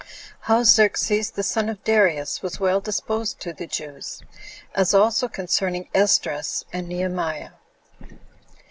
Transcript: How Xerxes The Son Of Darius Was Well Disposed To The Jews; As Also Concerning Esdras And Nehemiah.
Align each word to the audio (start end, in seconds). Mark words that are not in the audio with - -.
How 0.49 0.63
Xerxes 0.63 1.29
The 1.29 1.43
Son 1.43 1.69
Of 1.69 1.83
Darius 1.83 2.41
Was 2.41 2.59
Well 2.59 2.79
Disposed 2.81 3.39
To 3.41 3.53
The 3.53 3.67
Jews; 3.67 4.23
As 4.73 4.95
Also 4.95 5.27
Concerning 5.27 5.89
Esdras 5.93 6.65
And 6.73 6.87
Nehemiah. 6.87 7.51